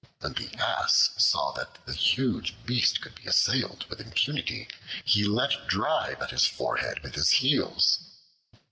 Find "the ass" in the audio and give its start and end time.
0.33-1.11